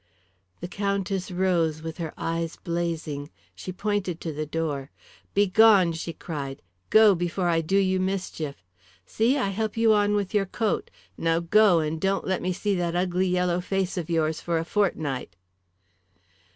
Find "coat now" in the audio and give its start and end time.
10.47-11.39